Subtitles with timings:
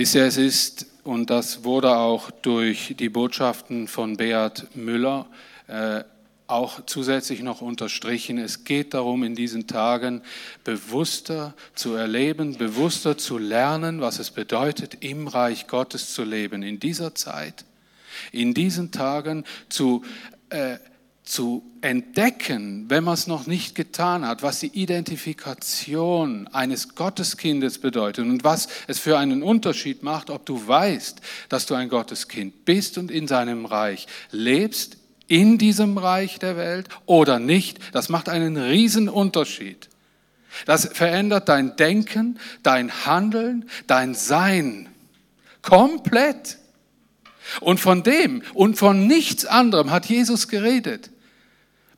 [0.00, 5.26] Wisst ihr, es ist, und das wurde auch durch die Botschaften von Beat Müller
[5.66, 6.04] äh,
[6.46, 10.22] auch zusätzlich noch unterstrichen, es geht darum, in diesen Tagen
[10.64, 16.80] bewusster zu erleben, bewusster zu lernen, was es bedeutet, im Reich Gottes zu leben, in
[16.80, 17.66] dieser Zeit,
[18.32, 20.02] in diesen Tagen zu
[20.48, 20.78] äh,
[21.24, 28.24] zu entdecken, wenn man es noch nicht getan hat, was die Identifikation eines Gotteskindes bedeutet
[28.26, 32.98] und was es für einen Unterschied macht, ob du weißt, dass du ein Gotteskind bist
[32.98, 34.96] und in seinem Reich lebst,
[35.28, 37.78] in diesem Reich der Welt oder nicht.
[37.92, 39.88] Das macht einen riesen Unterschied.
[40.66, 44.88] Das verändert dein Denken, dein Handeln, dein Sein
[45.62, 46.58] komplett.
[47.60, 51.10] Und von dem und von nichts anderem hat Jesus geredet.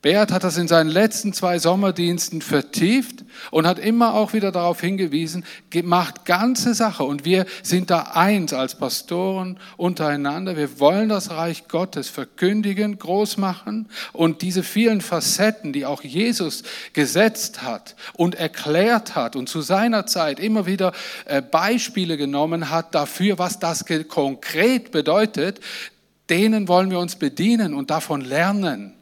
[0.02, 4.80] Beat hat das in seinen letzten zwei Sommerdiensten vertieft und hat immer auch wieder darauf
[4.80, 5.44] hingewiesen,
[5.84, 7.04] macht ganze Sache.
[7.04, 10.56] Und wir sind da eins als Pastoren untereinander.
[10.56, 16.64] Wir wollen das Reich Gottes verkündigen, groß machen und diese vielen Facetten, die auch Jesus
[16.94, 20.92] gesetzt hat und erklärt hat und zu seiner Zeit immer wieder
[21.26, 25.60] äh, Beispiele genommen hat dafür, was das konkret bedeutet,
[26.28, 28.94] denen wollen wir uns bedienen und davon lernen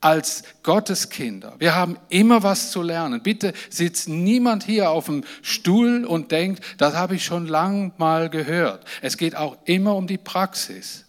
[0.00, 1.54] als Gotteskinder.
[1.58, 3.22] Wir haben immer was zu lernen.
[3.22, 8.28] Bitte sitzt niemand hier auf dem Stuhl und denkt, das habe ich schon lang mal
[8.28, 8.84] gehört.
[9.00, 11.05] Es geht auch immer um die Praxis.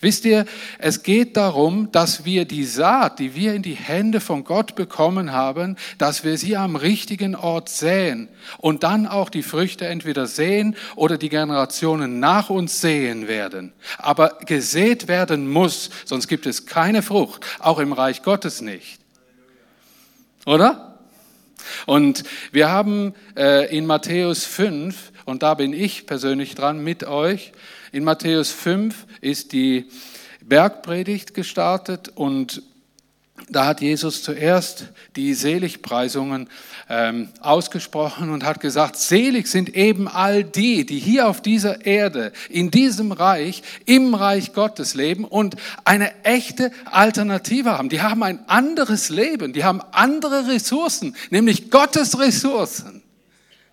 [0.00, 0.44] Wisst ihr,
[0.78, 5.32] es geht darum, dass wir die Saat, die wir in die Hände von Gott bekommen
[5.32, 10.76] haben, dass wir sie am richtigen Ort säen und dann auch die Früchte entweder sehen
[10.96, 13.72] oder die Generationen nach uns sehen werden.
[13.98, 18.98] Aber gesät werden muss, sonst gibt es keine Frucht, auch im Reich Gottes nicht.
[20.46, 20.98] Oder?
[21.86, 27.52] Und wir haben äh, in Matthäus 5, und da bin ich persönlich dran mit euch,
[27.92, 29.86] in Matthäus 5 ist die
[30.40, 32.62] Bergpredigt gestartet und
[33.50, 36.48] da hat Jesus zuerst die Seligpreisungen
[36.88, 42.32] ähm, ausgesprochen und hat gesagt, selig sind eben all die, die hier auf dieser Erde,
[42.48, 47.88] in diesem Reich, im Reich Gottes leben und eine echte Alternative haben.
[47.88, 53.01] Die haben ein anderes Leben, die haben andere Ressourcen, nämlich Gottes Ressourcen.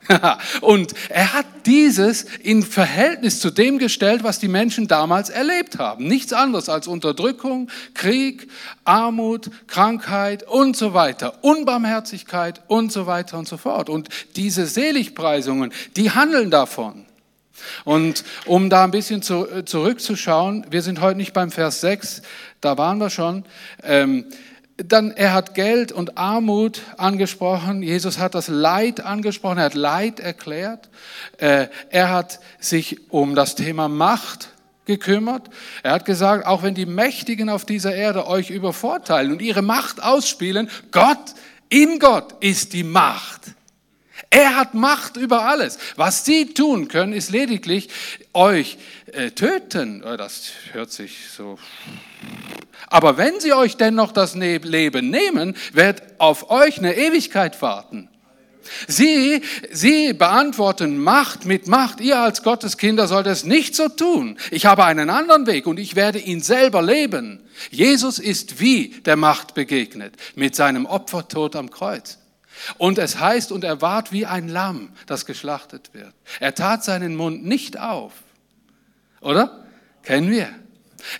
[0.62, 6.08] Und er hat dieses in Verhältnis zu dem gestellt, was die Menschen damals erlebt haben.
[6.08, 8.50] Nichts anderes als Unterdrückung, Krieg,
[8.86, 13.90] Armut, Krankheit und so weiter, Unbarmherzigkeit und so weiter und so fort.
[13.90, 17.06] Und diese Seligpreisungen, die handeln davon.
[17.84, 22.22] Und um da ein bisschen äh, zurückzuschauen, wir sind heute nicht beim Vers 6,
[22.62, 23.44] da waren wir schon.
[23.84, 24.26] Ähm,
[24.86, 27.84] dann, er hat Geld und Armut angesprochen.
[27.84, 29.58] Jesus hat das Leid angesprochen.
[29.58, 30.90] Er hat Leid erklärt.
[31.38, 34.50] Äh, er hat sich um das Thema Macht
[34.86, 35.50] gekümmert.
[35.84, 40.02] Er hat gesagt, auch wenn die Mächtigen auf dieser Erde euch übervorteilen und ihre Macht
[40.02, 41.36] ausspielen, Gott,
[41.70, 43.52] in Gott ist die Macht.
[44.30, 45.80] Er hat Macht über alles.
[45.96, 47.90] Was sie tun können, ist lediglich
[48.34, 48.78] euch
[49.12, 50.04] äh, töten.
[50.06, 51.58] Oh, das hört sich so
[52.88, 58.10] aber wenn sie euch dennoch das ne-, Leben nehmen, wird auf euch eine Ewigkeit warten.
[58.88, 59.42] Sie,
[59.72, 62.02] sie beantworten Macht mit Macht.
[62.02, 64.38] Ihr als Gotteskinder sollt es nicht so tun.
[64.52, 67.40] Ich habe einen anderen Weg und ich werde ihn selber leben.
[67.72, 72.20] Jesus ist wie der Macht begegnet, mit seinem Opfertod am Kreuz.
[72.78, 76.14] Und es heißt, und er ward wie ein Lamm, das geschlachtet wird.
[76.40, 78.14] Er tat seinen Mund nicht auf.
[79.22, 79.64] Oder?
[80.04, 80.50] Kennen wir.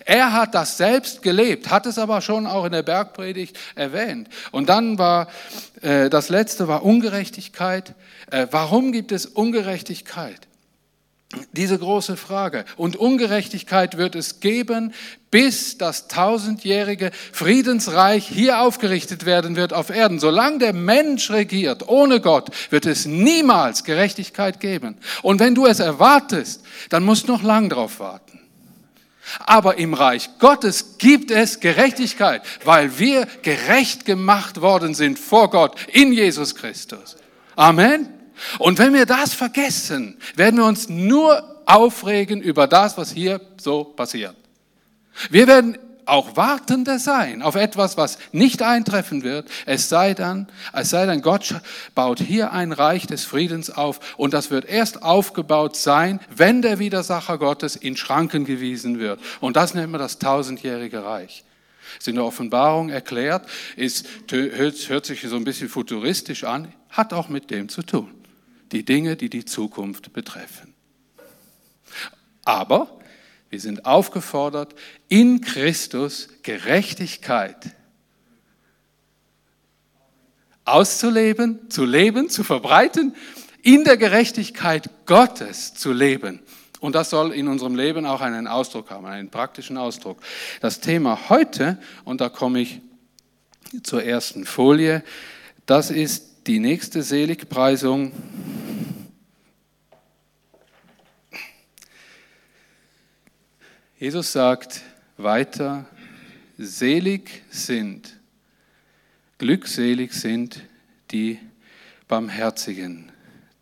[0.04, 4.28] Er hat das selbst gelebt, hat es aber schon auch in der Bergpredigt erwähnt.
[4.50, 5.28] Und dann war
[5.80, 7.94] äh, das letzte war Ungerechtigkeit.
[8.30, 10.48] Äh, warum gibt es Ungerechtigkeit?
[11.52, 12.64] Diese große Frage.
[12.76, 14.92] Und Ungerechtigkeit wird es geben,
[15.30, 20.18] bis das tausendjährige Friedensreich hier aufgerichtet werden wird auf Erden.
[20.18, 24.96] Solange der Mensch regiert, ohne Gott, wird es niemals Gerechtigkeit geben.
[25.22, 28.40] Und wenn du es erwartest, dann musst du noch lang drauf warten.
[29.38, 35.76] Aber im Reich Gottes gibt es Gerechtigkeit, weil wir gerecht gemacht worden sind vor Gott
[35.92, 37.16] in Jesus Christus.
[37.54, 38.19] Amen.
[38.58, 43.84] Und wenn wir das vergessen, werden wir uns nur aufregen über das, was hier so
[43.84, 44.34] passiert.
[45.30, 45.78] Wir werden
[46.10, 49.48] auch Wartende sein auf etwas, was nicht eintreffen wird.
[49.64, 51.54] Es sei dann, es sei denn, Gott
[51.94, 56.78] baut hier ein Reich des Friedens auf und das wird erst aufgebaut sein, wenn der
[56.78, 59.20] Widersacher Gottes in Schranken gewiesen wird.
[59.40, 61.44] Und das nennt man das tausendjährige Reich.
[61.98, 67.28] Ist in der Offenbarung erklärt, ist, hört sich so ein bisschen futuristisch an, hat auch
[67.28, 68.19] mit dem zu tun.
[68.72, 70.74] Die Dinge, die die Zukunft betreffen.
[72.44, 73.00] Aber
[73.50, 74.74] wir sind aufgefordert,
[75.08, 77.74] in Christus Gerechtigkeit
[80.64, 83.14] auszuleben, zu leben, zu verbreiten,
[83.62, 86.40] in der Gerechtigkeit Gottes zu leben.
[86.80, 90.18] Und das soll in unserem Leben auch einen Ausdruck haben, einen praktischen Ausdruck.
[90.60, 92.80] Das Thema heute, und da komme ich
[93.82, 95.02] zur ersten Folie,
[95.66, 98.12] das ist die nächste Seligpreisung.
[103.98, 104.82] Jesus sagt
[105.18, 105.84] weiter,
[106.56, 108.18] selig sind,
[109.36, 110.62] glückselig sind
[111.10, 111.38] die
[112.08, 113.12] Barmherzigen,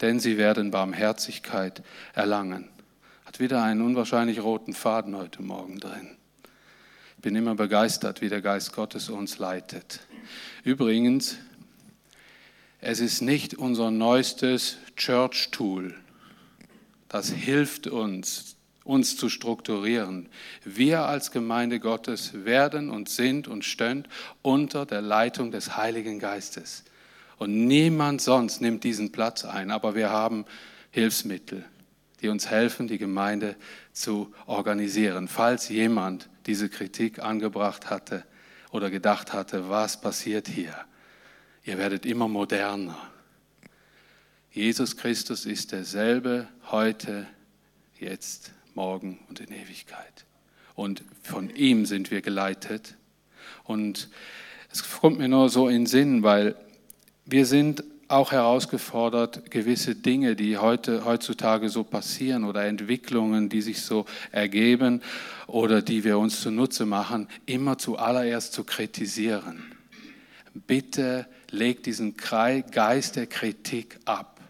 [0.00, 1.82] denn sie werden Barmherzigkeit
[2.14, 2.68] erlangen.
[3.24, 6.16] Hat wieder einen unwahrscheinlich roten Faden heute Morgen drin.
[7.16, 10.06] Ich bin immer begeistert, wie der Geist Gottes uns leitet.
[10.62, 11.36] Übrigens,
[12.80, 15.94] es ist nicht unser neuestes Church-Tool.
[17.08, 20.28] Das hilft uns, uns zu strukturieren.
[20.64, 24.06] Wir als Gemeinde Gottes werden und sind und stehen
[24.42, 26.84] unter der Leitung des Heiligen Geistes.
[27.38, 30.44] Und niemand sonst nimmt diesen Platz ein, aber wir haben
[30.90, 31.64] Hilfsmittel
[32.20, 33.56] die uns helfen, die Gemeinde
[33.92, 35.28] zu organisieren.
[35.28, 38.24] Falls jemand diese Kritik angebracht hatte
[38.70, 40.74] oder gedacht hatte, was passiert hier?
[41.68, 42.96] Ihr werdet immer moderner.
[44.50, 47.26] Jesus Christus ist derselbe heute,
[48.00, 50.24] jetzt, morgen und in Ewigkeit.
[50.74, 52.96] Und von ihm sind wir geleitet.
[53.64, 54.08] Und
[54.72, 56.56] es kommt mir nur so in Sinn, weil
[57.26, 63.82] wir sind auch herausgefordert, gewisse Dinge, die heute, heutzutage so passieren oder Entwicklungen, die sich
[63.82, 65.02] so ergeben
[65.46, 69.74] oder die wir uns zunutze machen, immer zuallererst zu kritisieren.
[70.54, 74.40] Bitte legt diesen Geist der Kritik ab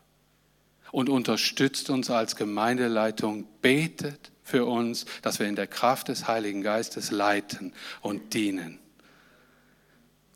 [0.93, 6.63] und unterstützt uns als Gemeindeleitung, betet für uns, dass wir in der Kraft des Heiligen
[6.63, 8.79] Geistes leiten und dienen.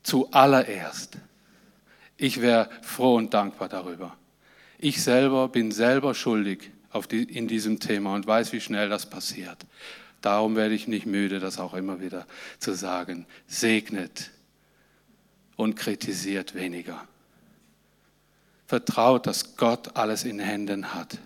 [0.03, 1.19] Zuallererst.
[2.17, 4.17] Ich wäre froh und dankbar darüber.
[4.79, 6.70] Ich selber bin selber schuldig
[7.11, 9.65] die, in diesem Thema und weiß, wie schnell das passiert.
[10.20, 12.26] Darum werde ich nicht müde, das auch immer wieder
[12.58, 13.26] zu sagen.
[13.47, 14.31] Segnet
[15.56, 17.06] und kritisiert weniger.
[18.66, 21.19] Vertraut, dass Gott alles in Händen hat.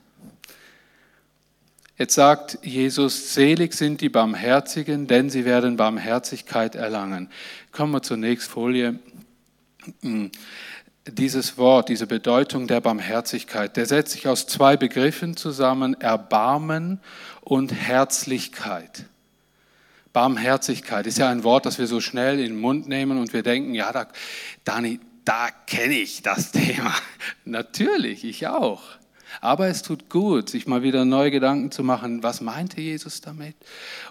[1.98, 7.30] Jetzt sagt Jesus, selig sind die Barmherzigen, denn sie werden Barmherzigkeit erlangen.
[7.72, 8.98] Kommen wir zur nächsten Folie
[11.06, 17.00] dieses Wort, diese Bedeutung der Barmherzigkeit, der setzt sich aus zwei Begriffen zusammen, Erbarmen
[17.42, 19.06] und Herzlichkeit.
[20.16, 23.42] Barmherzigkeit ist ja ein Wort, das wir so schnell in den Mund nehmen und wir
[23.42, 24.06] denken, ja, da,
[24.64, 26.94] Dani, da kenne ich das Thema.
[27.44, 28.80] Natürlich, ich auch.
[29.42, 33.56] Aber es tut gut, sich mal wieder neue Gedanken zu machen, was meinte Jesus damit?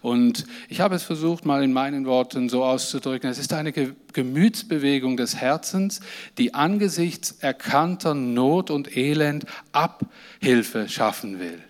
[0.03, 3.27] Und ich habe es versucht, mal in meinen Worten so auszudrücken.
[3.27, 6.01] Es ist eine Gemütsbewegung des Herzens,
[6.37, 11.63] die angesichts erkannter Not und Elend Abhilfe schaffen will.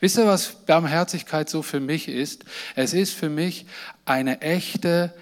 [0.00, 2.44] Wisst ihr, was Barmherzigkeit so für mich ist?
[2.74, 3.66] Es ist für mich
[4.04, 5.14] eine echte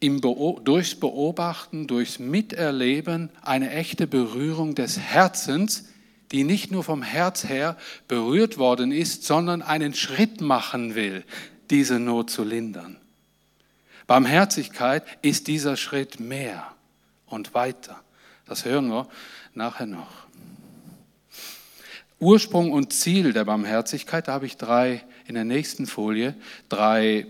[0.00, 5.84] im durchs Beobachten, durchs Miterleben eine echte Berührung des Herzens,
[6.32, 7.76] die nicht nur vom Herz her
[8.08, 11.24] berührt worden ist, sondern einen Schritt machen will,
[11.70, 12.96] diese Not zu lindern.
[14.08, 16.74] Barmherzigkeit ist dieser Schritt mehr
[17.26, 18.00] und weiter.
[18.46, 19.08] Das hören wir
[19.54, 20.21] nachher noch.
[22.22, 26.36] Ursprung und Ziel der Barmherzigkeit, da habe ich drei in der nächsten Folie,
[26.68, 27.26] drei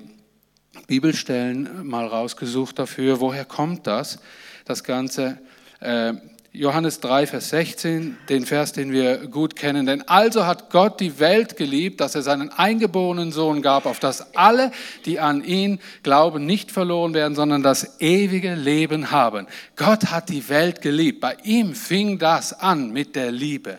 [0.87, 3.19] Bibelstellen mal rausgesucht dafür.
[3.19, 4.19] Woher kommt das?
[4.67, 5.39] Das Ganze.
[5.81, 6.13] Äh,
[6.53, 9.87] Johannes 3, Vers 16, den Vers, den wir gut kennen.
[9.87, 14.37] Denn also hat Gott die Welt geliebt, dass er seinen eingeborenen Sohn gab, auf dass
[14.37, 14.73] alle,
[15.07, 19.47] die an ihn glauben, nicht verloren werden, sondern das ewige Leben haben.
[19.77, 21.23] Gott hat die Welt geliebt.
[21.23, 23.79] Bei ihm fing das an mit der Liebe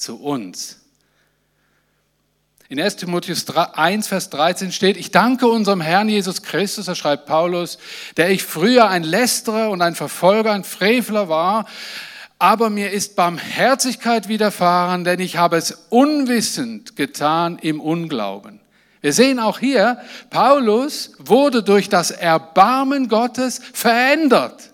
[0.00, 0.78] zu uns.
[2.68, 7.26] In 1 Timotheus 1, Vers 13 steht, ich danke unserem Herrn Jesus Christus, er schreibt
[7.26, 7.78] Paulus,
[8.16, 11.66] der ich früher ein Lästerer und ein Verfolger, ein Frevler war,
[12.38, 18.60] aber mir ist Barmherzigkeit widerfahren, denn ich habe es unwissend getan im Unglauben.
[19.00, 19.98] Wir sehen auch hier,
[20.30, 24.72] Paulus wurde durch das Erbarmen Gottes verändert.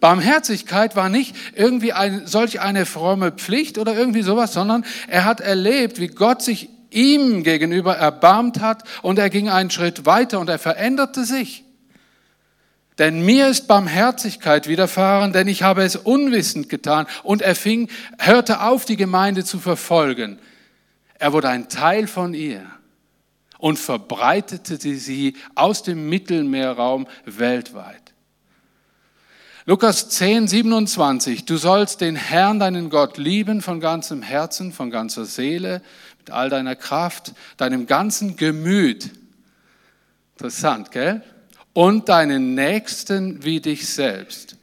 [0.00, 5.40] Barmherzigkeit war nicht irgendwie ein, solch eine fromme Pflicht oder irgendwie sowas, sondern er hat
[5.40, 10.48] erlebt, wie Gott sich ihm gegenüber erbarmt hat und er ging einen Schritt weiter und
[10.48, 11.64] er veränderte sich.
[12.98, 17.06] Denn mir ist Barmherzigkeit widerfahren, denn ich habe es unwissend getan.
[17.22, 20.38] Und er fing, hörte auf, die Gemeinde zu verfolgen.
[21.18, 22.64] Er wurde ein Teil von ihr
[23.58, 28.05] und verbreitete sie aus dem Mittelmeerraum weltweit.
[29.68, 31.44] Lukas 10, 27.
[31.44, 35.82] Du sollst den Herrn, deinen Gott, lieben von ganzem Herzen, von ganzer Seele,
[36.18, 39.10] mit all deiner Kraft, deinem ganzen Gemüt.
[40.36, 41.20] Interessant, gell?
[41.72, 44.54] Und deinen Nächsten wie dich selbst.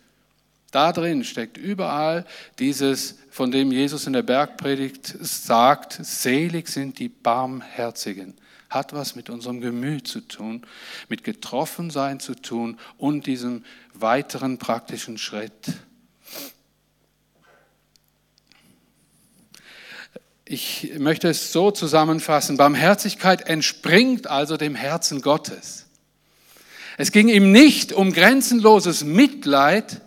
[0.71, 2.25] Da drin steckt überall
[2.57, 8.35] dieses, von dem Jesus in der Bergpredigt sagt, selig sind die Barmherzigen
[8.73, 10.65] hat was mit unserem Gemüt zu tun,
[11.09, 13.63] mit Getroffensein zu tun und diesem
[13.93, 15.73] weiteren praktischen Schritt.
[20.45, 22.57] Ich möchte es so zusammenfassen.
[22.57, 25.85] Barmherzigkeit entspringt also dem Herzen Gottes.
[26.97, 30.01] Es ging ihm nicht um grenzenloses Mitleid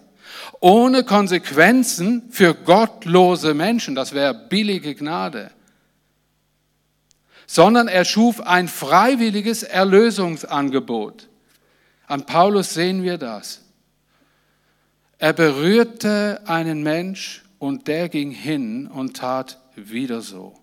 [0.60, 3.94] ohne Konsequenzen für gottlose Menschen.
[3.94, 5.50] Das wäre billige Gnade
[7.46, 11.28] sondern er schuf ein freiwilliges Erlösungsangebot.
[12.06, 13.62] An Paulus sehen wir das.
[15.18, 20.54] Er berührte einen Mensch und der ging hin und tat wieder so.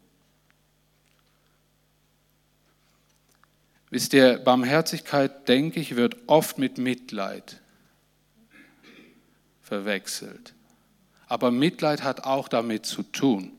[3.90, 7.62] Wisst ihr, Barmherzigkeit, denke ich, wird oft mit Mitleid
[9.62, 10.54] verwechselt.
[11.28, 13.52] Aber Mitleid hat auch damit zu tun,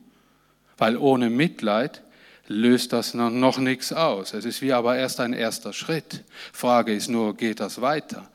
[0.77, 2.01] weil ohne Mitleid
[2.47, 4.33] löst das noch nichts aus.
[4.33, 6.23] Es ist wie aber erst ein erster Schritt.
[6.53, 8.29] Frage ist nur, geht das weiter?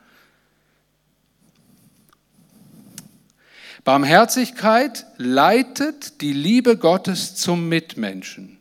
[3.85, 8.59] Barmherzigkeit leitet die Liebe Gottes zum Mitmenschen.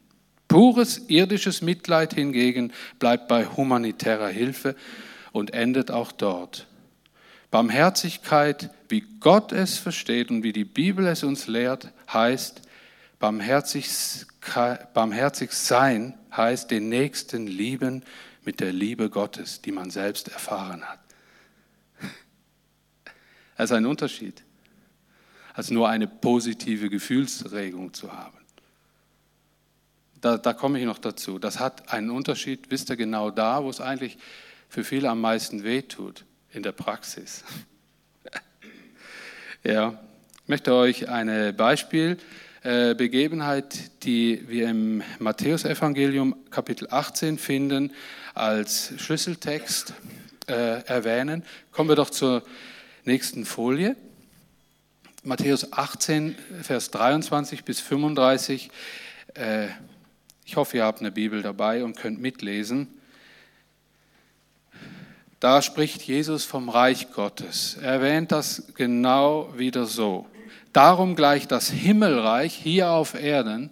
[0.47, 4.75] Pures irdisches Mitleid hingegen bleibt bei humanitärer Hilfe
[5.31, 6.67] und endet auch dort.
[7.51, 12.61] Barmherzigkeit, wie Gott es versteht und wie die Bibel es uns lehrt, heißt
[13.19, 14.25] barmherzig
[14.93, 18.03] barmherzig sein heißt den Nächsten lieben
[18.43, 20.99] mit der Liebe Gottes, die man selbst erfahren hat.
[23.57, 24.43] Das ist ein Unterschied,
[25.53, 28.37] als nur eine positive Gefühlsregung zu haben.
[30.21, 31.39] Da, da komme ich noch dazu.
[31.39, 34.17] Das hat einen Unterschied, wisst ihr, genau da, wo es eigentlich
[34.69, 37.43] für viele am meisten wehtut, in der Praxis.
[39.63, 39.99] ja,
[40.41, 42.17] ich möchte euch ein Beispiel
[42.61, 47.93] Begebenheit, die wir im Matthäusevangelium Kapitel 18 finden,
[48.33, 49.93] als Schlüsseltext
[50.47, 51.43] äh, erwähnen.
[51.71, 52.43] Kommen wir doch zur
[53.05, 53.95] nächsten Folie.
[55.23, 58.71] Matthäus 18, Vers 23 bis 35.
[59.35, 59.67] Äh,
[60.45, 62.87] ich hoffe, ihr habt eine Bibel dabei und könnt mitlesen.
[65.39, 67.77] Da spricht Jesus vom Reich Gottes.
[67.81, 70.27] Er erwähnt das genau wieder so.
[70.73, 73.71] Darum gleich das Himmelreich hier auf Erden,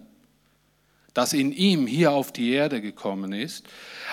[1.14, 3.66] das in ihm hier auf die Erde gekommen ist,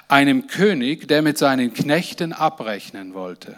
[0.07, 3.57] einem König, der mit seinen Knechten abrechnen wollte.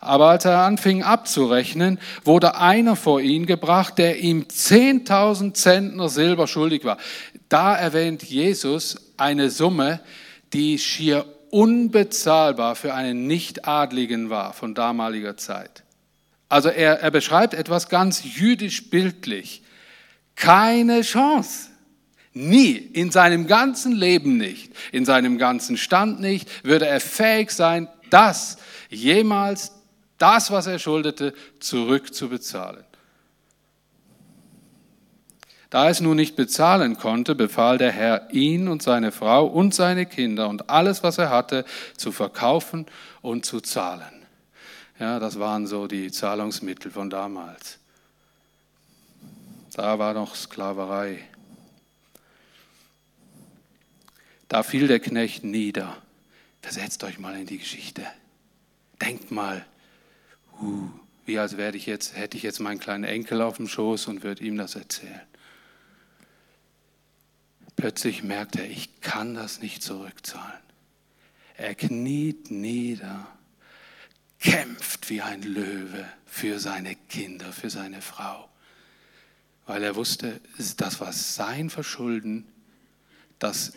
[0.00, 6.46] Aber als er anfing abzurechnen, wurde einer vor ihn gebracht, der ihm 10.000 Zentner Silber
[6.46, 6.98] schuldig war.
[7.48, 10.00] Da erwähnt Jesus eine Summe,
[10.52, 15.82] die schier unbezahlbar für einen Nichtadligen war von damaliger Zeit.
[16.48, 19.62] Also er, er beschreibt etwas ganz jüdisch bildlich.
[20.34, 21.70] Keine Chance.
[22.32, 27.88] Nie, in seinem ganzen Leben nicht, in seinem ganzen Stand nicht, würde er fähig sein,
[28.10, 28.58] das
[28.90, 29.72] jemals,
[30.18, 32.84] das, was er schuldete, zurückzubezahlen.
[35.70, 39.74] Da er es nun nicht bezahlen konnte, befahl der Herr, ihn und seine Frau und
[39.74, 41.64] seine Kinder und alles, was er hatte,
[41.96, 42.86] zu verkaufen
[43.20, 44.17] und zu zahlen.
[44.98, 47.78] Ja, das waren so die Zahlungsmittel von damals.
[49.74, 51.22] Da war noch Sklaverei.
[54.48, 55.96] Da fiel der Knecht nieder.
[56.62, 58.04] Versetzt euch mal in die Geschichte.
[59.00, 59.64] Denkt mal,
[60.60, 60.88] uh,
[61.26, 64.42] wie als ich jetzt, hätte ich jetzt meinen kleinen Enkel auf dem Schoß und würde
[64.42, 65.22] ihm das erzählen.
[67.76, 70.60] Plötzlich merkt er, ich kann das nicht zurückzahlen.
[71.56, 73.28] Er kniet nieder
[74.38, 78.48] kämpft wie ein Löwe für seine Kinder, für seine Frau.
[79.66, 80.40] Weil er wusste,
[80.76, 82.46] das war sein Verschulden,
[83.38, 83.72] das,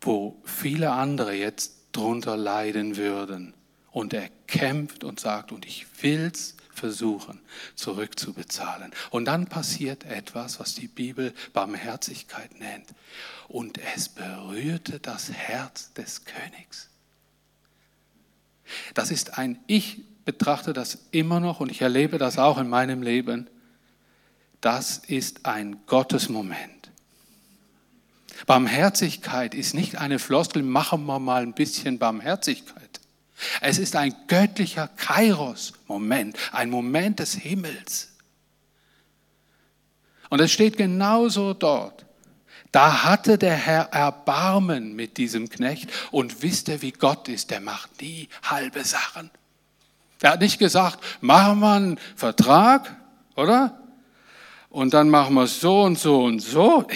[0.00, 3.54] wo viele andere jetzt drunter leiden würden.
[3.90, 7.40] Und er kämpft und sagt, und ich will's versuchen,
[7.74, 8.92] zurückzubezahlen.
[9.10, 12.86] Und dann passiert etwas, was die Bibel Barmherzigkeit nennt.
[13.48, 16.90] Und es berührte das Herz des Königs.
[18.94, 23.02] Das ist ein, ich betrachte das immer noch und ich erlebe das auch in meinem
[23.02, 23.48] Leben.
[24.60, 26.90] Das ist ein Gottesmoment.
[28.46, 33.00] Barmherzigkeit ist nicht eine Floskel, machen wir mal ein bisschen Barmherzigkeit.
[33.60, 38.08] Es ist ein göttlicher Kairos-Moment, ein Moment des Himmels.
[40.28, 42.04] Und es steht genauso dort.
[42.72, 47.60] Da hatte der Herr Erbarmen mit diesem Knecht und wisst ihr, wie Gott ist, der
[47.60, 49.30] macht nie halbe Sachen.
[50.20, 52.96] Er hat nicht gesagt, machen wir einen Vertrag,
[53.36, 53.80] oder?
[54.68, 56.86] Und dann machen wir es so und so und so.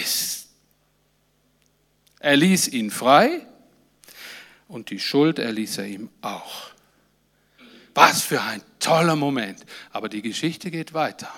[2.19, 3.45] Er ließ ihn frei
[4.67, 6.67] und die Schuld erließ er ihm auch.
[7.95, 9.65] Was für ein toller Moment.
[9.91, 11.31] Aber die Geschichte geht weiter.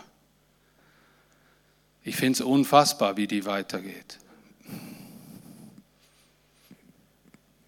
[2.04, 4.20] Ich finde es unfassbar, wie die weitergeht.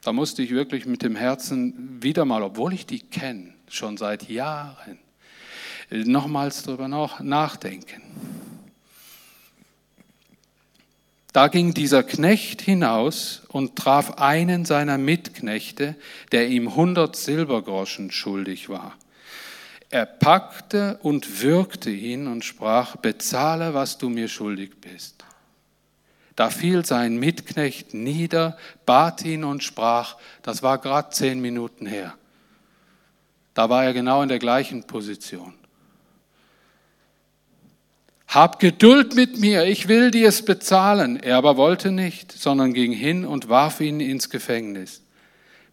[0.01, 4.29] Da musste ich wirklich mit dem Herzen wieder mal, obwohl ich die kenne, schon seit
[4.29, 4.99] Jahren,
[5.89, 8.01] nochmals darüber nachdenken.
[11.33, 15.95] Da ging dieser Knecht hinaus und traf einen seiner Mitknechte,
[16.31, 18.95] der ihm hundert Silbergroschen schuldig war.
[19.89, 25.25] Er packte und würgte ihn und sprach, bezahle, was du mir schuldig bist.
[26.37, 32.13] Da fiel sein Mitknecht nieder, bat ihn und sprach, das war gerade zehn Minuten her.
[33.55, 35.55] Da war er genau in der gleichen Position.
[38.27, 41.17] Hab Geduld mit mir, ich will dir es bezahlen.
[41.17, 45.01] Er aber wollte nicht, sondern ging hin und warf ihn ins Gefängnis,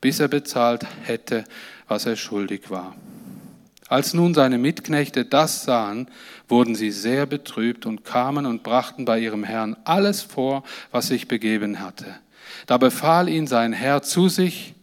[0.01, 1.45] bis er bezahlt hätte,
[1.89, 2.97] was er schuldig war.
[3.89, 6.09] Als nun seine Mitknechte das sahen,
[6.49, 11.29] wurden sie sehr betrübt und kamen und brachten bei ihrem Herrn alles vor, was sich
[11.29, 12.15] begeben hatte.
[12.67, 14.75] Da befahl ihn sein Herr zu sich,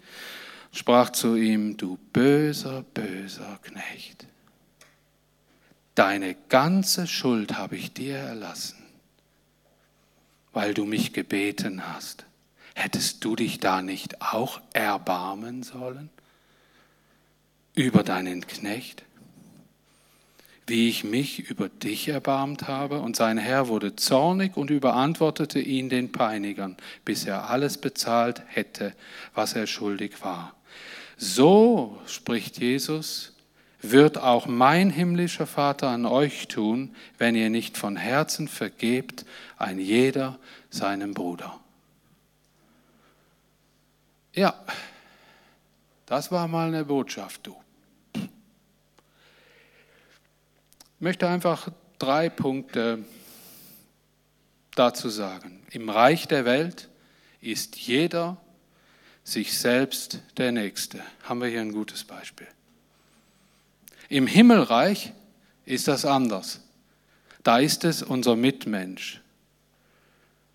[0.71, 4.25] sprach zu ihm, du böser, böser Knecht
[5.95, 8.83] deine ganze Schuld habe ich dir erlassen,
[10.53, 12.25] weil du mich gebeten hast.
[12.73, 16.09] Hättest du dich da nicht auch erbarmen sollen
[17.75, 19.03] über deinen Knecht,
[20.71, 23.01] wie ich mich über dich erbarmt habe?
[23.01, 28.95] Und sein Herr wurde zornig und überantwortete ihn den Peinigern, bis er alles bezahlt hätte,
[29.35, 30.55] was er schuldig war.
[31.17, 33.33] So, spricht Jesus,
[33.81, 39.25] wird auch mein himmlischer Vater an euch tun, wenn ihr nicht von Herzen vergebt,
[39.57, 41.59] ein jeder seinem Bruder.
[44.33, 44.55] Ja,
[46.05, 47.55] das war mal eine Botschaft, du.
[48.13, 48.29] Ich
[51.01, 52.99] möchte einfach drei Punkte
[54.75, 55.63] dazu sagen.
[55.71, 56.89] Im Reich der Welt
[57.41, 58.37] ist jeder
[59.23, 61.01] sich selbst der Nächste.
[61.23, 62.47] Haben wir hier ein gutes Beispiel.
[64.09, 65.13] Im Himmelreich
[65.65, 66.61] ist das anders.
[67.43, 69.21] Da ist es unser Mitmensch.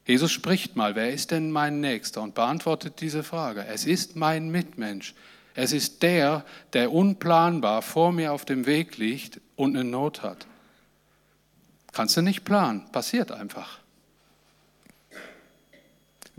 [0.06, 2.22] Jesus spricht mal, wer ist denn mein Nächster?
[2.22, 3.66] Und beantwortet diese Frage.
[3.66, 5.14] Es ist mein Mitmensch.
[5.54, 10.46] Es ist der, der unplanbar vor mir auf dem Weg liegt und eine Not hat.
[11.92, 13.78] Kannst du nicht planen, passiert einfach.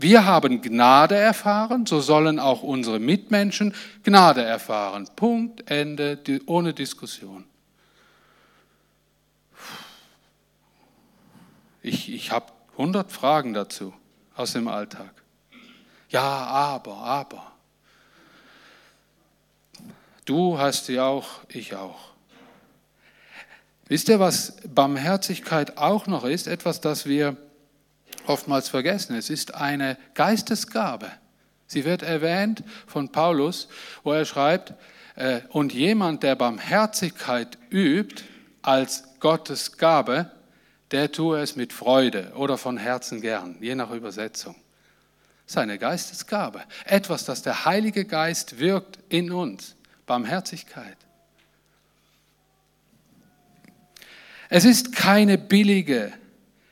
[0.00, 5.08] Wir haben Gnade erfahren, so sollen auch unsere Mitmenschen Gnade erfahren.
[5.16, 7.44] Punkt, Ende, ohne Diskussion.
[11.82, 13.92] Ich, ich habe hundert Fragen dazu
[14.36, 15.10] aus dem Alltag.
[16.10, 17.52] Ja, aber, aber.
[20.24, 22.12] Du hast sie auch, ich auch.
[23.88, 26.46] Wisst ihr, was Barmherzigkeit auch noch ist?
[26.46, 27.36] Etwas, das wir
[28.26, 29.16] oftmals vergessen.
[29.16, 31.10] Es ist eine Geistesgabe.
[31.66, 33.68] Sie wird erwähnt von Paulus,
[34.02, 34.74] wo er schreibt,
[35.16, 38.24] äh, und jemand, der Barmherzigkeit übt
[38.62, 40.30] als Gottes Gabe,
[40.90, 44.54] der tue es mit Freude oder von Herzen gern, je nach Übersetzung.
[45.46, 46.62] Seine Geistesgabe.
[46.84, 49.76] Etwas, das der Heilige Geist wirkt in uns.
[50.06, 50.96] Barmherzigkeit.
[54.48, 56.12] Es ist keine billige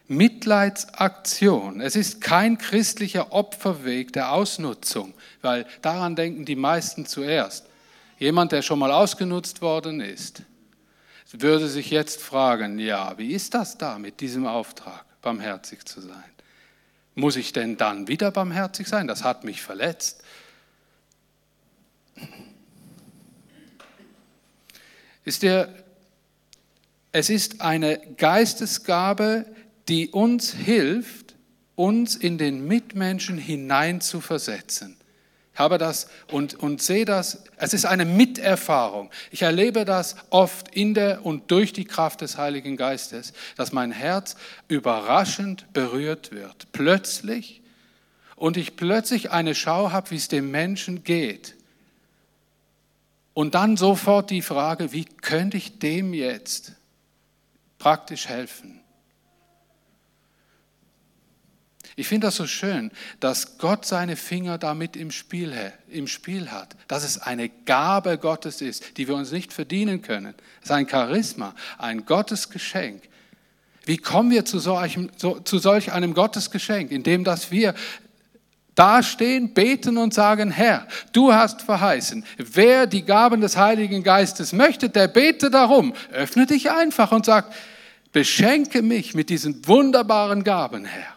[0.09, 1.81] Mitleidsaktion.
[1.81, 7.67] Es ist kein christlicher Opferweg der Ausnutzung, weil daran denken die meisten zuerst.
[8.19, 10.43] Jemand, der schon mal ausgenutzt worden ist,
[11.33, 16.25] würde sich jetzt fragen, ja, wie ist das da mit diesem Auftrag, barmherzig zu sein?
[17.15, 19.07] Muss ich denn dann wieder barmherzig sein?
[19.07, 20.23] Das hat mich verletzt.
[25.25, 25.69] Ist der,
[27.17, 29.47] es ist eine Geistesgabe,
[29.89, 31.35] die uns hilft,
[31.75, 34.99] uns in den Mitmenschen hineinzuversetzen.
[35.55, 39.11] habe das und, und sehe das, es ist eine Miterfahrung.
[39.31, 43.93] Ich erlebe das oft in der und durch die Kraft des Heiligen Geistes, dass mein
[43.93, 44.37] Herz
[44.69, 46.71] überraschend berührt wird.
[46.73, 47.63] Plötzlich
[48.35, 51.55] und ich plötzlich eine Schau habe, wie es dem Menschen geht.
[53.33, 56.75] Und dann sofort die Frage, wie könnte ich dem jetzt
[57.79, 58.81] praktisch helfen?
[61.99, 65.55] Ich finde das so schön, dass Gott seine Finger damit im Spiel,
[65.89, 70.35] im Spiel hat, dass es eine Gabe Gottes ist, die wir uns nicht verdienen können.
[70.61, 73.03] Es ist ein Charisma, ein Gottesgeschenk.
[73.87, 76.91] Wie kommen wir zu solch, einem Gottesgeschenk?
[76.91, 77.75] Indem, dass wir
[78.77, 84.89] dastehen, beten und sagen, Herr, du hast verheißen, wer die Gaben des Heiligen Geistes möchte,
[84.89, 85.95] der bete darum.
[86.13, 87.53] Öffne dich einfach und sag,
[88.13, 91.17] beschenke mich mit diesen wunderbaren Gaben, Herr.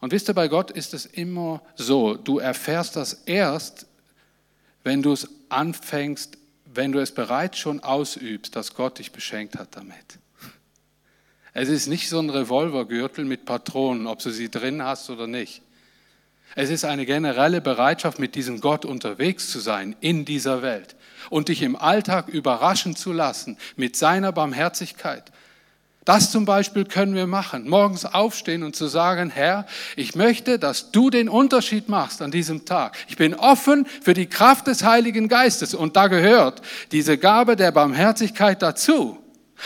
[0.00, 3.86] Und wisst ihr, bei Gott ist es immer so, du erfährst das erst,
[4.84, 6.38] wenn du es anfängst,
[6.72, 10.18] wenn du es bereits schon ausübst, dass Gott dich beschenkt hat damit.
[11.52, 15.62] Es ist nicht so ein Revolvergürtel mit Patronen, ob du sie drin hast oder nicht.
[16.56, 20.96] Es ist eine generelle Bereitschaft, mit diesem Gott unterwegs zu sein in dieser Welt
[21.28, 25.30] und dich im Alltag überraschen zu lassen mit seiner Barmherzigkeit,
[26.04, 27.68] das zum Beispiel können wir machen.
[27.68, 32.64] Morgens aufstehen und zu sagen, Herr, ich möchte, dass du den Unterschied machst an diesem
[32.64, 32.96] Tag.
[33.08, 37.70] Ich bin offen für die Kraft des Heiligen Geistes und da gehört diese Gabe der
[37.70, 39.18] Barmherzigkeit dazu.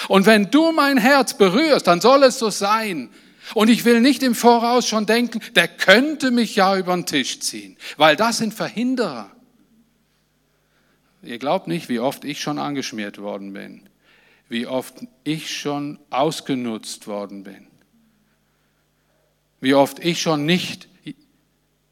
[0.08, 3.10] Und wenn du mein Herz berührst, dann soll es so sein.
[3.52, 7.40] Und ich will nicht im Voraus schon denken, der könnte mich ja über den Tisch
[7.40, 9.30] ziehen, weil das sind Verhinderer.
[11.22, 13.88] Ihr glaubt nicht, wie oft ich schon angeschmiert worden bin
[14.48, 17.66] wie oft ich schon ausgenutzt worden bin.
[19.60, 20.88] Wie oft ich schon nicht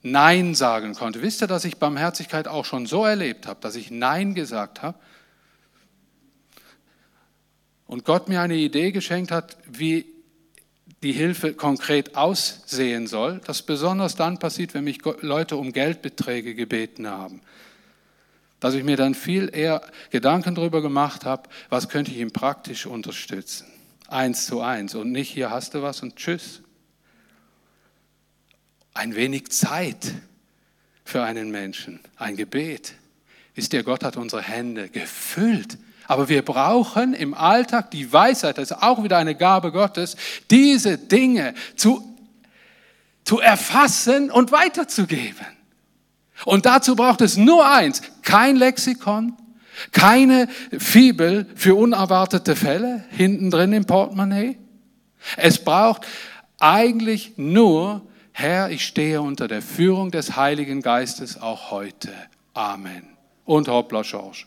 [0.05, 1.23] Nein sagen konnte.
[1.23, 4.99] Wisst ihr, dass ich Barmherzigkeit auch schon so erlebt habe, dass ich Nein gesagt habe?
[7.87, 10.07] Und Gott mir eine Idee geschenkt hat, wie
[11.03, 17.09] die Hilfe konkret aussehen soll, das besonders dann passiert, wenn mich Leute um Geldbeträge gebeten
[17.09, 17.41] haben
[18.63, 22.87] dass ich mir dann viel eher Gedanken darüber gemacht habe, was könnte ich ihm praktisch
[22.87, 23.67] unterstützen.
[24.07, 26.63] Eins zu eins und nicht hier hast du was und tschüss.
[28.95, 30.15] Ein wenig Zeit
[31.05, 32.95] für einen Menschen, ein Gebet.
[33.57, 35.77] Wisst ihr, Gott hat unsere Hände gefüllt.
[36.13, 40.15] Aber wir brauchen im Alltag die Weisheit, das ist auch wieder eine Gabe Gottes,
[40.51, 42.07] diese Dinge zu,
[43.25, 45.47] zu erfassen und weiterzugeben.
[46.45, 49.39] Und dazu braucht es nur eins, kein Lexikon,
[49.91, 54.59] keine Fibel für unerwartete Fälle hinten drin im Portemonnaie.
[55.39, 56.07] Es braucht
[56.59, 62.13] eigentlich nur, Herr, ich stehe unter der Führung des Heiligen Geistes auch heute.
[62.53, 63.17] Amen.
[63.47, 64.45] Und hoppla, George.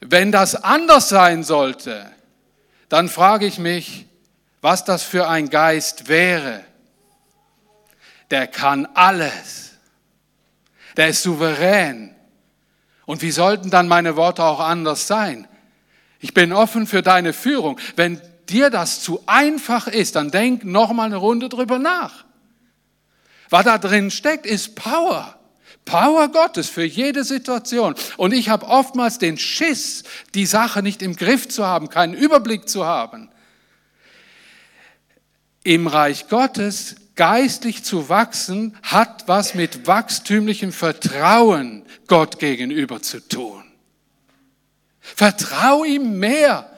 [0.00, 2.10] Wenn das anders sein sollte,
[2.88, 4.06] dann frage ich mich,
[4.60, 6.64] was das für ein Geist wäre
[8.30, 9.72] der kann alles.
[10.96, 12.14] Der ist souverän.
[13.06, 15.48] Und wie sollten dann meine Worte auch anders sein?
[16.20, 17.78] Ich bin offen für deine Führung.
[17.96, 22.24] Wenn dir das zu einfach ist, dann denk noch mal eine Runde drüber nach.
[23.50, 25.37] Was da drin steckt, ist Power.
[25.88, 27.94] Power Gottes für jede Situation.
[28.18, 32.68] Und ich habe oftmals den Schiss, die Sache nicht im Griff zu haben, keinen Überblick
[32.68, 33.30] zu haben.
[35.64, 43.64] Im Reich Gottes geistlich zu wachsen, hat was mit wachstümlichem Vertrauen Gott gegenüber zu tun.
[45.00, 46.70] Vertrau ihm mehr.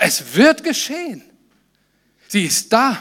[0.00, 1.22] Es wird geschehen.
[2.28, 2.98] Sie ist da.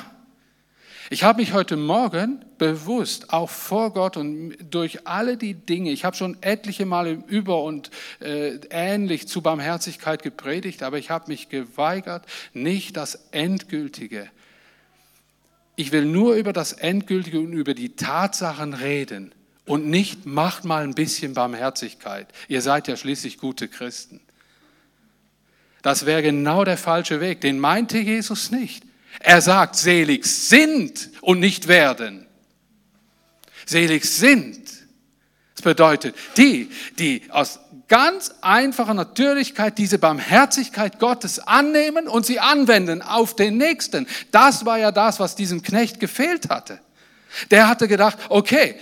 [1.10, 6.06] Ich habe mich heute Morgen bewusst, auch vor Gott und durch alle die Dinge, ich
[6.06, 11.50] habe schon etliche Male über und äh, ähnlich zu Barmherzigkeit gepredigt, aber ich habe mich
[11.50, 14.30] geweigert, nicht das Endgültige
[15.76, 19.34] ich will nur über das Endgültige und über die Tatsachen reden
[19.66, 22.28] und nicht macht mal ein bisschen Barmherzigkeit.
[22.48, 24.20] Ihr seid ja schließlich gute Christen.
[25.82, 27.42] Das wäre genau der falsche Weg.
[27.42, 28.84] Den meinte Jesus nicht.
[29.20, 32.26] Er sagt, selig sind und nicht werden.
[33.66, 34.60] Selig sind.
[35.56, 43.02] Das bedeutet, die, die aus ganz einfacher Natürlichkeit diese Barmherzigkeit Gottes annehmen und sie anwenden
[43.02, 44.08] auf den Nächsten.
[44.32, 46.80] Das war ja das, was diesem Knecht gefehlt hatte.
[47.52, 48.76] Der hatte gedacht, okay,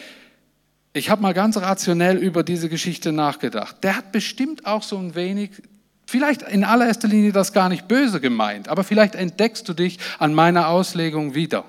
[0.93, 3.77] ich habe mal ganz rationell über diese Geschichte nachgedacht.
[3.83, 5.51] Der hat bestimmt auch so ein wenig,
[6.11, 10.33] vielleicht in allererster Linie das gar nicht böse gemeint, aber vielleicht entdeckst du dich an
[10.33, 11.65] meiner Auslegung wieder.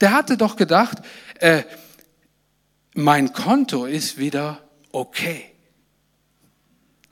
[0.00, 0.98] Der hatte doch gedacht,
[1.40, 1.62] äh,
[2.94, 4.60] mein Konto ist wieder
[4.90, 5.44] okay.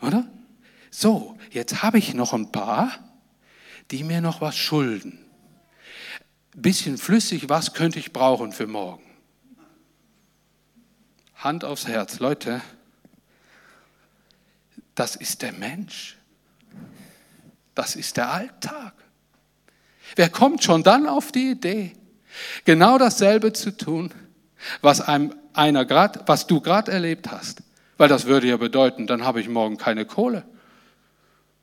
[0.00, 0.26] Oder?
[0.90, 2.90] So, jetzt habe ich noch ein paar,
[3.90, 5.18] die mir noch was schulden.
[6.54, 9.04] Bisschen flüssig, was könnte ich brauchen für morgen?
[11.34, 12.62] Hand aufs Herz, Leute,
[14.96, 16.16] das ist der Mensch.
[17.76, 18.94] Das ist der Alltag.
[20.16, 21.92] Wer kommt schon dann auf die Idee,
[22.64, 24.10] genau dasselbe zu tun,
[24.80, 27.62] was einem einer grad, was du gerade erlebt hast?
[27.98, 30.44] Weil das würde ja bedeuten, dann habe ich morgen keine Kohle.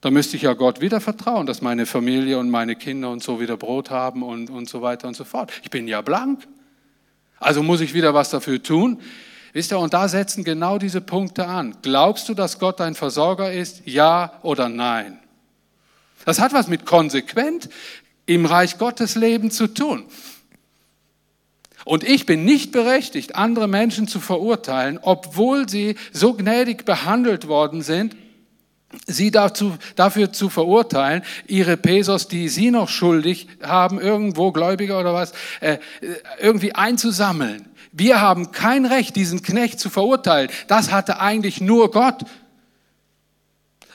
[0.02, 3.40] Da müsste ich ja Gott wieder vertrauen, dass meine Familie und meine Kinder und so
[3.40, 5.52] wieder Brot haben und, und so weiter und so fort.
[5.64, 6.46] Ich bin ja blank.
[7.40, 9.00] Also muss ich wieder was dafür tun.
[9.54, 11.78] Wisst ihr, und da setzen genau diese Punkte an.
[11.84, 13.84] Glaubst du, dass Gott dein Versorger ist?
[13.86, 15.20] Ja oder nein?
[16.26, 17.70] Das hat was mit konsequent
[18.26, 20.06] im Reich Gottes Leben zu tun.
[21.86, 27.82] Und ich bin nicht berechtigt, andere Menschen zu verurteilen, obwohl sie so gnädig behandelt worden
[27.82, 28.16] sind,
[29.06, 35.14] sie dazu, dafür zu verurteilen, ihre Pesos, die sie noch schuldig haben, irgendwo Gläubiger oder
[35.14, 35.78] was, äh,
[36.40, 37.66] irgendwie einzusammeln.
[37.94, 40.50] Wir haben kein Recht, diesen Knecht zu verurteilen.
[40.68, 42.24] Das hatte eigentlich nur Gott.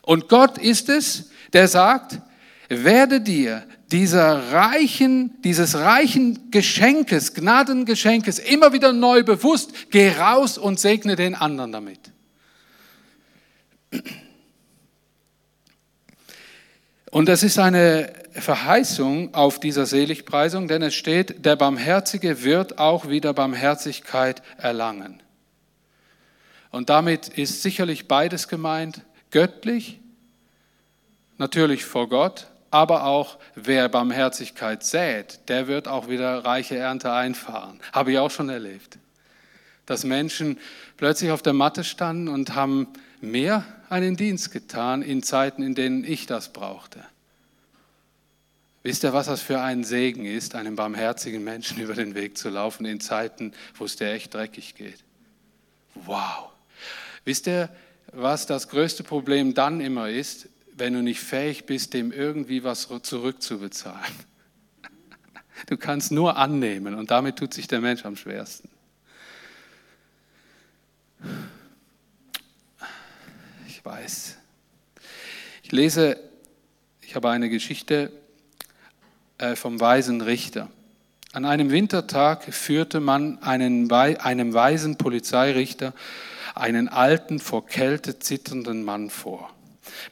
[0.02, 2.20] Und Gott ist es, der sagt,
[2.68, 10.78] werde dir dieser reichen, dieses reichen Geschenkes, Gnadengeschenkes immer wieder neu bewusst, geh raus und
[10.78, 12.00] segne den anderen damit.
[17.10, 23.08] Und es ist eine Verheißung auf dieser Seligpreisung, denn es steht, der Barmherzige wird auch
[23.08, 25.22] wieder Barmherzigkeit erlangen.
[26.70, 30.00] Und damit ist sicherlich beides gemeint, göttlich
[31.38, 37.80] natürlich vor Gott, aber auch wer Barmherzigkeit sät, der wird auch wieder reiche Ernte einfahren.
[37.92, 38.98] Habe ich auch schon erlebt.
[39.86, 40.58] Dass Menschen
[40.98, 42.88] plötzlich auf der Matte standen und haben
[43.22, 47.04] mehr einen Dienst getan in Zeiten, in denen ich das brauchte.
[48.82, 52.48] Wisst ihr, was das für ein Segen ist, einem barmherzigen Menschen über den Weg zu
[52.48, 55.04] laufen in Zeiten, wo es dir echt dreckig geht?
[55.94, 56.50] Wow.
[57.24, 57.68] Wisst ihr,
[58.12, 60.48] was das größte Problem dann immer ist?
[60.78, 64.14] wenn du nicht fähig bist, dem irgendwie was zurückzubezahlen.
[65.66, 68.68] Du kannst nur annehmen und damit tut sich der Mensch am schwersten.
[73.88, 74.36] Ich weiß.
[75.62, 76.18] Ich lese,
[77.00, 78.12] ich habe eine Geschichte
[79.38, 80.68] äh, vom weisen Richter.
[81.32, 85.94] An einem Wintertag führte man einen, einem weisen Polizeirichter
[86.54, 89.48] einen alten, vor Kälte zitternden Mann vor.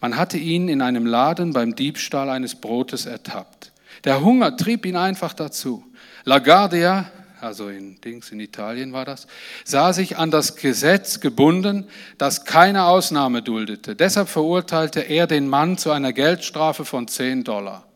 [0.00, 3.72] Man hatte ihn in einem Laden beim Diebstahl eines Brotes ertappt.
[4.04, 5.84] Der Hunger trieb ihn einfach dazu.
[6.24, 7.10] LaGuardia,
[7.40, 9.26] also in Dings in Italien war das,
[9.64, 13.94] sah sich an das Gesetz gebunden, das keine Ausnahme duldete.
[13.94, 17.86] Deshalb verurteilte er den Mann zu einer Geldstrafe von 10 Dollar.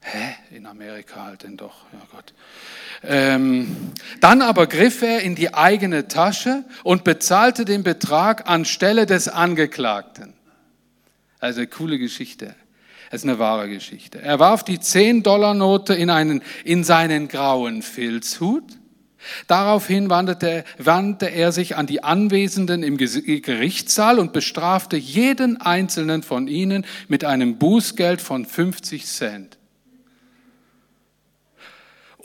[0.00, 0.36] Hä?
[0.54, 2.34] In Amerika halt denn doch, ja Gott.
[3.02, 9.28] Ähm, dann aber griff er in die eigene Tasche und bezahlte den Betrag anstelle des
[9.28, 10.34] Angeklagten.
[11.40, 12.54] Also coole Geschichte.
[13.10, 14.20] Es ist eine wahre Geschichte.
[14.20, 18.64] Er warf die 10-Dollar-Note in, einen, in seinen grauen Filzhut.
[19.48, 26.46] Daraufhin wandte, wandte er sich an die Anwesenden im Gerichtssaal und bestrafte jeden einzelnen von
[26.48, 29.58] ihnen mit einem Bußgeld von 50 Cent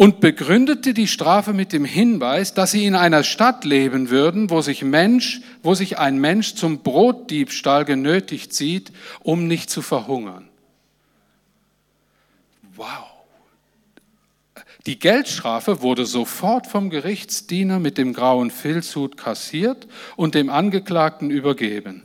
[0.02, 4.62] und begründete die Strafe mit dem Hinweis, dass sie in einer Stadt leben würden, wo
[4.62, 10.51] sich Mensch, wo sich ein Mensch zum Brotdiebstahl genötigt sieht, um nicht zu verhungern.
[12.76, 13.06] Wow.
[14.86, 22.04] Die Geldstrafe wurde sofort vom Gerichtsdiener mit dem grauen Filzhut kassiert und dem Angeklagten übergeben.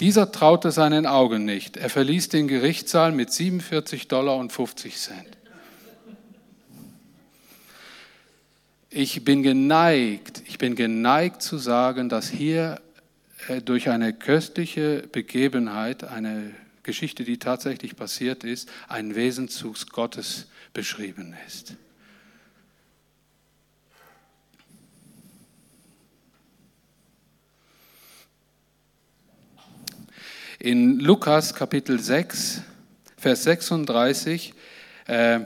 [0.00, 1.76] Dieser traute seinen Augen nicht.
[1.76, 5.38] Er verließ den Gerichtssaal mit 47 Dollar und 50 Cent.
[8.90, 12.80] Ich bin geneigt, ich bin geneigt zu sagen, dass hier
[13.48, 16.52] äh, durch eine köstliche Begebenheit, eine
[16.82, 21.76] Geschichte, die tatsächlich passiert ist, ein Wesenzug Gottes beschrieben ist.
[30.58, 32.62] In Lukas Kapitel 6,
[33.16, 34.54] Vers 36
[35.06, 35.40] äh,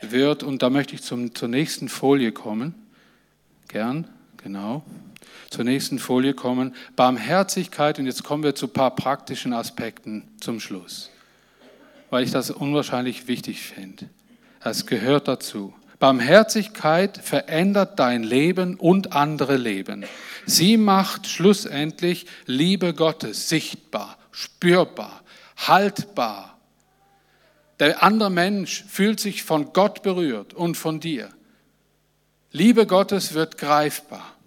[0.00, 2.74] wird, und da möchte ich zum, zur nächsten Folie kommen,
[3.68, 4.84] gern, genau,
[5.50, 10.60] zur nächsten Folie kommen, Barmherzigkeit, und jetzt kommen wir zu ein paar praktischen Aspekten zum
[10.60, 11.10] Schluss,
[12.10, 14.08] weil ich das unwahrscheinlich wichtig finde.
[14.60, 15.74] Es gehört dazu.
[15.98, 20.04] Barmherzigkeit verändert dein Leben und andere Leben.
[20.46, 25.22] Sie macht schlussendlich Liebe Gottes sichtbar, spürbar,
[25.56, 26.58] haltbar.
[27.80, 31.30] Der andere Mensch fühlt sich von Gott berührt und von dir.
[32.50, 34.37] Liebe Gottes wird greifbar.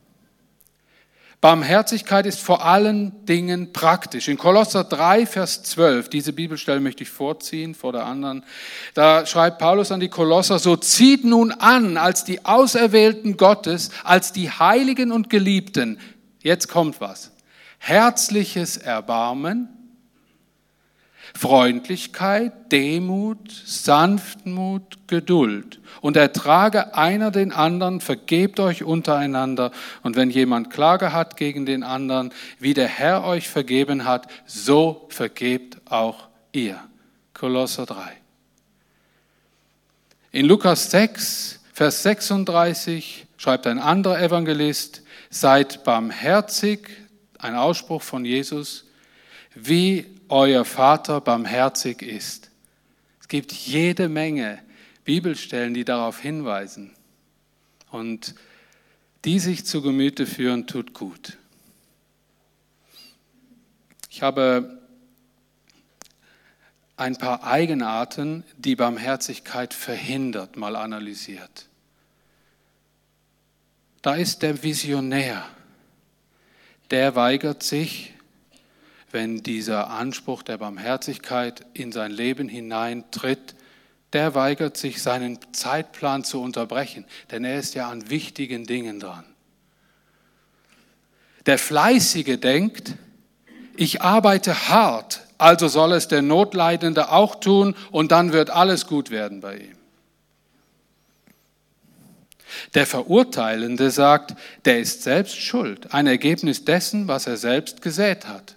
[1.42, 4.28] Barmherzigkeit ist vor allen Dingen praktisch.
[4.28, 8.46] In Kolosser 3, Vers 12, diese Bibelstelle möchte ich vorziehen vor der anderen,
[8.94, 14.34] da schreibt Paulus an die Kolosser, so zieht nun an als die Auserwählten Gottes, als
[14.34, 16.00] die Heiligen und Geliebten.
[16.44, 17.32] Jetzt kommt was.
[17.80, 19.81] Herzliches Erbarmen,
[21.36, 25.80] Freundlichkeit, Demut, Sanftmut, Geduld.
[26.02, 29.72] Und ertrage einer den anderen, vergebt euch untereinander.
[30.04, 35.08] Und wenn jemand Klage hat gegen den anderen, wie der Herr euch vergeben hat, so
[35.10, 36.80] vergebt auch ihr.
[37.34, 38.22] Kolosser 3.
[40.32, 46.90] In Lukas 6, Vers 36 schreibt ein anderer Evangelist, seid barmherzig,
[47.40, 48.86] ein Ausspruch von Jesus,
[49.56, 52.50] wie euer Vater barmherzig ist.
[53.20, 54.60] Es gibt jede Menge
[55.04, 56.92] Bibelstellen, die darauf hinweisen.
[57.92, 58.36] Und
[59.26, 61.38] die sich zu Gemüte führen, tut gut.
[64.10, 64.82] Ich habe
[66.96, 71.68] ein paar Eigenarten, die Barmherzigkeit verhindert, mal analysiert.
[74.02, 75.46] Da ist der Visionär,
[76.90, 78.14] der weigert sich,
[79.14, 83.56] wenn dieser Anspruch der Barmherzigkeit in sein Leben hineintritt,
[84.14, 89.24] der weigert sich, seinen Zeitplan zu unterbrechen, denn er ist ja an wichtigen Dingen dran.
[91.46, 92.96] Der Fleißige denkt,
[93.78, 99.10] ich arbeite hart, also soll es der Notleidende auch tun und dann wird alles gut
[99.10, 99.78] werden bei ihm.
[102.74, 108.56] Der Verurteilende sagt, der ist selbst schuld, ein Ergebnis dessen, was er selbst gesät hat.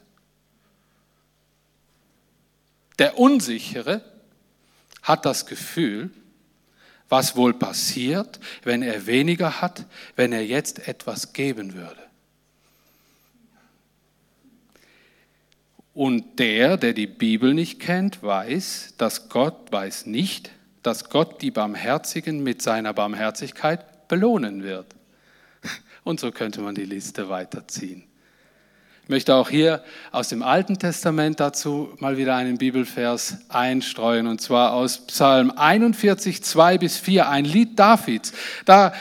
[2.99, 4.03] Der Unsichere
[5.03, 6.11] hat das Gefühl,
[7.09, 12.03] was wohl passiert, wenn er weniger hat, wenn er jetzt etwas geben würde.
[15.93, 20.51] Und der, der die Bibel nicht kennt, weiß, dass Gott weiß nicht,
[20.83, 24.87] dass Gott die Barmherzigen mit seiner Barmherzigkeit belohnen wird.
[26.03, 28.05] Und so könnte man die Liste weiterziehen.
[29.05, 34.41] Ich möchte auch hier aus dem Alten Testament dazu mal wieder einen Bibelvers einstreuen, und
[34.41, 38.33] zwar aus Psalm 41, 2 bis 4, ein Lied Davids.
[38.65, 38.95] Da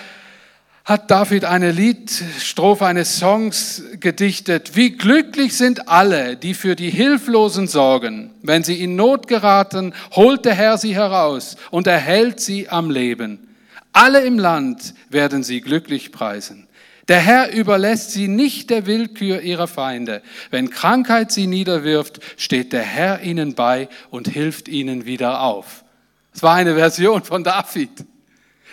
[0.83, 4.75] hat David eine Liedstrophe eines Songs gedichtet.
[4.75, 8.31] Wie glücklich sind alle, die für die Hilflosen sorgen.
[8.41, 13.55] Wenn sie in Not geraten, holt der Herr sie heraus und erhält sie am Leben.
[13.93, 16.67] Alle im Land werden sie glücklich preisen.
[17.07, 20.21] Der Herr überlässt sie nicht der Willkür ihrer Feinde.
[20.51, 25.83] Wenn Krankheit sie niederwirft, steht der Herr ihnen bei und hilft ihnen wieder auf.
[26.31, 28.05] Das war eine Version von David.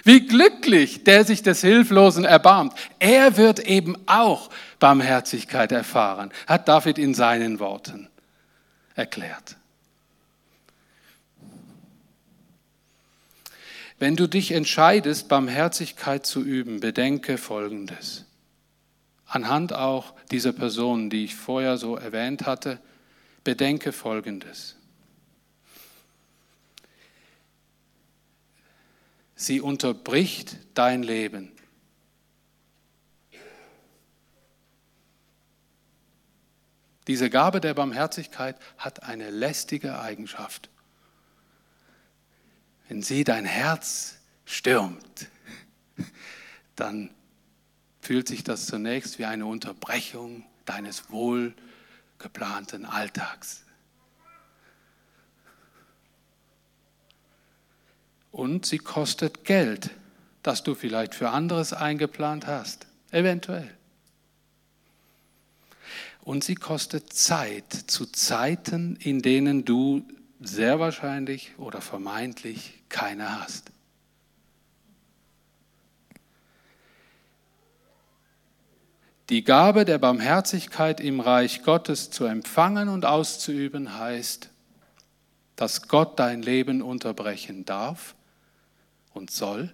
[0.04, 2.72] Wie glücklich, der sich des Hilflosen erbarmt.
[2.98, 8.08] Er wird eben auch Barmherzigkeit erfahren, hat David in seinen Worten
[8.94, 9.56] erklärt.
[14.00, 18.24] Wenn du dich entscheidest, Barmherzigkeit zu üben, bedenke Folgendes.
[19.26, 22.80] Anhand auch dieser Personen, die ich vorher so erwähnt hatte,
[23.44, 24.76] bedenke Folgendes.
[29.34, 31.52] Sie unterbricht dein Leben.
[37.06, 40.69] Diese Gabe der Barmherzigkeit hat eine lästige Eigenschaft
[42.90, 45.28] wenn sie dein Herz stürmt,
[46.74, 47.08] dann
[48.00, 53.62] fühlt sich das zunächst wie eine Unterbrechung deines wohlgeplanten Alltags.
[58.32, 59.90] Und sie kostet Geld,
[60.42, 63.70] das du vielleicht für anderes eingeplant hast, eventuell.
[66.22, 70.04] Und sie kostet Zeit zu Zeiten, in denen du
[70.40, 73.70] sehr wahrscheinlich oder vermeintlich keine hast.
[79.30, 84.50] Die Gabe der Barmherzigkeit im Reich Gottes zu empfangen und auszuüben heißt,
[85.54, 88.16] dass Gott dein Leben unterbrechen darf
[89.14, 89.72] und soll,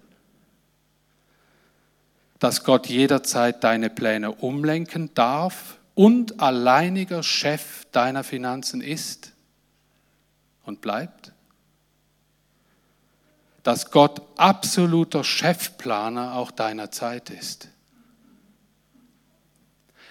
[2.37, 9.33] dass Gott jederzeit deine Pläne umlenken darf und alleiniger Chef deiner Finanzen ist
[10.65, 11.33] und bleibt,
[13.67, 17.67] dass Gott absoluter Chefplaner auch deiner Zeit ist.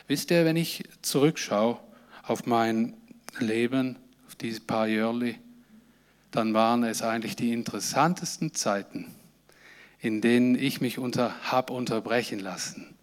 [0.08, 1.80] Wisst ihr, wenn ich zurückschaue
[2.22, 2.92] auf mein
[3.38, 3.96] Leben,
[4.26, 5.36] auf diese paar Jahre,
[6.32, 9.14] dann waren es eigentlich die interessantesten Zeiten,
[10.00, 12.94] in denen ich mich unter, habe unterbrechen lassen,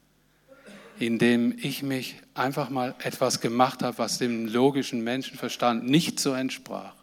[1.00, 6.32] in dem ich mich einfach mal etwas gemacht habe, was dem logischen Menschenverstand nicht so
[6.32, 6.94] entsprach,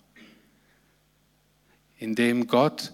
[1.98, 2.92] in dem Gott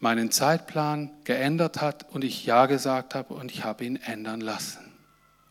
[0.00, 4.92] meinen Zeitplan geändert hat und ich Ja gesagt habe und ich habe ihn ändern lassen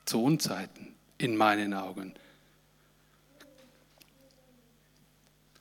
[0.06, 2.14] zu Unzeiten in meinen Augen.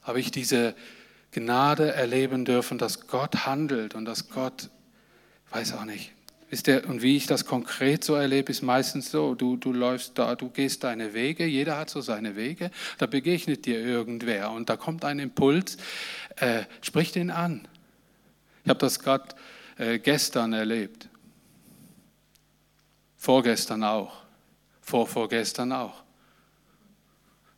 [0.01, 0.73] Habe ich diese
[1.31, 4.69] Gnade erleben dürfen, dass Gott handelt und dass Gott,
[5.51, 6.13] weiß auch nicht,
[6.49, 10.17] Wisst ihr, und wie ich das konkret so erlebe, ist meistens so, du, du läufst
[10.17, 14.69] da, du gehst deine Wege, jeder hat so seine Wege, da begegnet dir irgendwer und
[14.69, 15.75] da kommt ein Impuls,
[16.37, 17.67] äh, sprich den an.
[18.67, 19.29] Ich habe das gerade
[19.77, 21.07] äh, gestern erlebt,
[23.15, 24.11] vorgestern auch
[24.81, 26.03] vorvorgestern auch.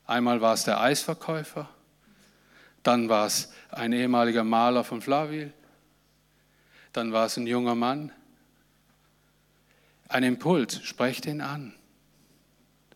[0.06, 1.68] Einmal war es der Eisverkäufer,
[2.84, 5.52] dann war es ein ehemaliger Maler von Flavil,
[6.94, 8.12] dann war es ein junger Mann.
[10.10, 11.74] Ein Impuls, sprecht ihn an.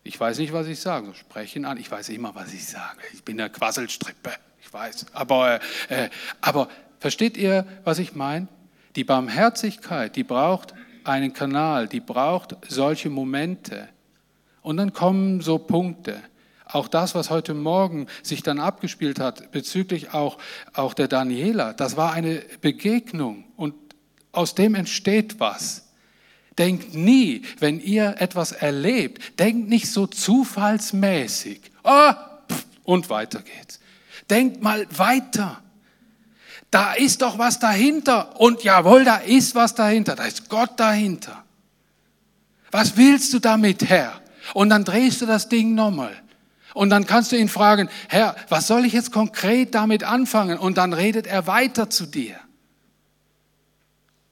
[0.04, 1.78] Ich weiß nicht, was ich sage, spreche ihn an.
[1.78, 3.00] Ich weiß immer, was ich sage.
[3.12, 5.08] Ich bin der Quasselstrippe, ich weiß.
[5.14, 5.60] Aber,
[5.90, 6.12] äh,
[6.42, 6.70] aber
[7.04, 8.48] versteht ihr, was ich meine?
[8.96, 10.74] Die Barmherzigkeit, die braucht
[11.04, 13.90] einen Kanal, die braucht solche Momente.
[14.62, 16.22] Und dann kommen so Punkte.
[16.66, 20.38] Auch das, was heute Morgen sich dann abgespielt hat, bezüglich auch,
[20.72, 23.76] auch der Daniela, das war eine Begegnung und
[24.32, 25.90] aus dem entsteht was.
[26.58, 31.60] Denkt nie, wenn ihr etwas erlebt, denkt nicht so zufallsmäßig.
[31.84, 32.14] Oh,
[32.86, 33.82] und weiter geht's.
[34.30, 35.63] Denkt mal weiter.
[36.74, 38.40] Da ist doch was dahinter.
[38.40, 40.16] Und jawohl, da ist was dahinter.
[40.16, 41.44] Da ist Gott dahinter.
[42.72, 44.20] Was willst du damit, Herr?
[44.56, 46.16] Und dann drehst du das Ding nochmal.
[46.74, 50.58] Und dann kannst du ihn fragen, Herr, was soll ich jetzt konkret damit anfangen?
[50.58, 52.38] Und dann redet er weiter zu dir.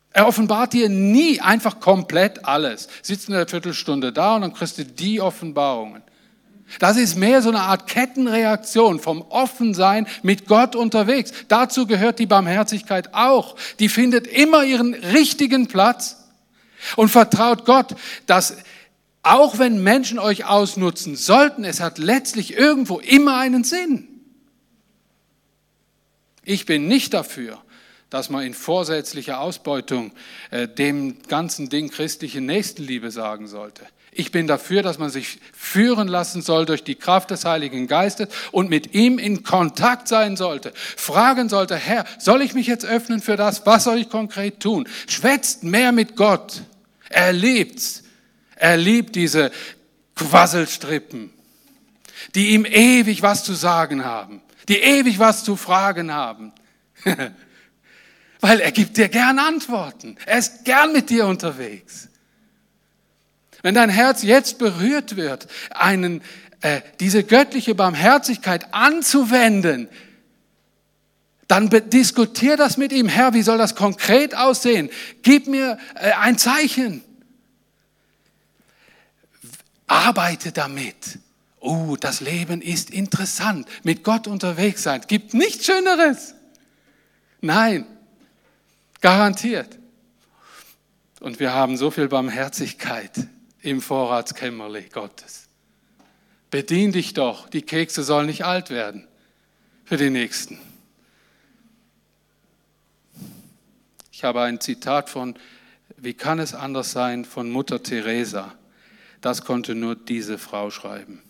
[0.09, 2.87] Er offenbart dir nie einfach komplett alles.
[3.03, 6.01] Sitzt eine Viertelstunde da und dann kriegst du die Offenbarungen.
[6.79, 11.31] Das ist mehr so eine Art Kettenreaktion vom Offensein mit Gott unterwegs.
[11.47, 13.55] Dazu gehört die Barmherzigkeit auch.
[13.79, 16.17] Die findet immer ihren richtigen Platz
[16.95, 17.95] und vertraut Gott,
[18.25, 18.57] dass
[19.23, 24.07] auch wenn Menschen euch ausnutzen sollten, es hat letztlich irgendwo immer einen Sinn.
[26.43, 27.61] Ich bin nicht dafür,
[28.09, 30.11] dass man in vorsätzlicher Ausbeutung
[30.49, 33.85] äh, dem ganzen Ding christliche Nächstenliebe sagen sollte.
[34.13, 38.27] Ich bin dafür, dass man sich führen lassen soll durch die Kraft des Heiligen Geistes
[38.51, 40.73] und mit ihm in Kontakt sein sollte.
[40.75, 43.65] Fragen sollte, Herr, soll ich mich jetzt öffnen für das?
[43.65, 44.85] Was soll ich konkret tun?
[45.07, 46.63] Schwätzt mehr mit Gott.
[47.07, 48.03] Erlebt's.
[48.57, 49.49] Er liebt diese
[50.15, 51.31] Quasselstrippen,
[52.35, 56.51] die ihm ewig was zu sagen haben, die ewig was zu fragen haben.
[58.41, 60.17] Weil er gibt dir gern Antworten.
[60.25, 62.09] Er ist gern mit dir unterwegs.
[63.61, 66.21] Wenn dein Herz jetzt berührt wird, einen,
[66.61, 69.87] äh, diese göttliche Barmherzigkeit anzuwenden,
[71.47, 73.07] dann diskutier das mit ihm.
[73.07, 74.89] Herr, wie soll das konkret aussehen?
[75.21, 77.03] Gib mir äh, ein Zeichen.
[79.85, 81.19] Arbeite damit.
[81.59, 83.67] Oh, das Leben ist interessant.
[83.83, 85.01] Mit Gott unterwegs sein.
[85.07, 86.33] Gibt nichts Schöneres.
[87.41, 87.85] Nein,
[89.01, 89.77] garantiert.
[91.19, 93.11] Und wir haben so viel Barmherzigkeit
[93.61, 95.47] im Vorratskämmerle Gottes.
[96.49, 97.49] Bedien dich doch.
[97.49, 99.07] Die Kekse sollen nicht alt werden
[99.85, 100.59] für die Nächsten.
[104.11, 105.35] Ich habe ein Zitat von,
[105.97, 108.53] wie kann es anders sein, von Mutter Teresa.
[109.21, 111.21] Das konnte nur diese Frau schreiben,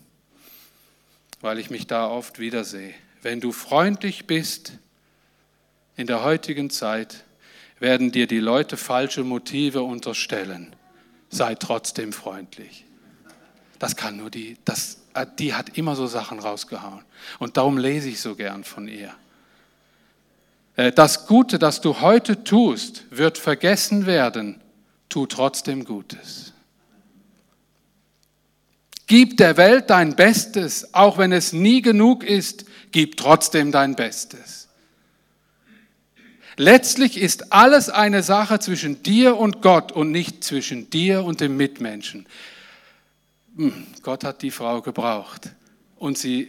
[1.40, 2.94] weil ich mich da oft wiedersehe.
[3.22, 4.72] Wenn du freundlich bist
[5.96, 7.24] in der heutigen Zeit,
[7.78, 10.74] werden dir die Leute falsche Motive unterstellen.
[11.32, 12.84] Sei trotzdem freundlich.
[13.78, 14.98] Das kann nur die, das,
[15.38, 17.02] die hat immer so Sachen rausgehauen.
[17.38, 19.12] Und darum lese ich so gern von ihr.
[20.76, 24.60] Äh, das Gute, das du heute tust, wird vergessen werden.
[25.08, 26.52] Tu trotzdem Gutes.
[29.06, 34.61] Gib der Welt dein Bestes, auch wenn es nie genug ist, gib trotzdem dein Bestes.
[36.56, 41.56] Letztlich ist alles eine Sache zwischen dir und Gott und nicht zwischen dir und dem
[41.56, 42.26] Mitmenschen.
[43.56, 45.50] Hm, Gott hat die Frau gebraucht
[45.96, 46.48] und, sie,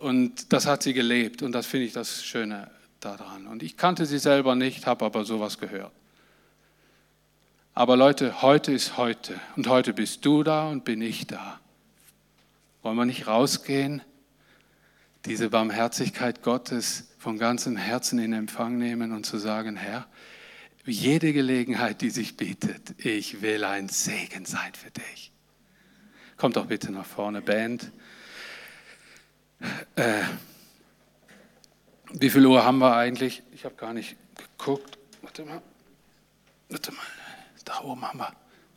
[0.00, 3.46] und das hat sie gelebt und das finde ich das Schöne daran.
[3.46, 5.92] Und ich kannte sie selber nicht, habe aber sowas gehört.
[7.74, 11.60] Aber Leute, heute ist heute und heute bist du da und bin ich da.
[12.82, 14.00] Wollen wir nicht rausgehen,
[15.26, 20.06] diese Barmherzigkeit Gottes von ganzem Herzen in Empfang nehmen und zu sagen, Herr,
[20.84, 25.32] jede Gelegenheit, die sich bietet, ich will ein Segen sein für dich.
[26.36, 27.90] Kommt doch bitte nach vorne, Band.
[29.96, 30.22] Äh,
[32.12, 33.42] wie viel Uhr haben wir eigentlich?
[33.52, 34.14] Ich habe gar nicht
[34.56, 34.96] geguckt.
[35.20, 35.60] Warte mal.
[36.68, 37.02] Warte mal.
[37.64, 38.32] Da oben haben wir.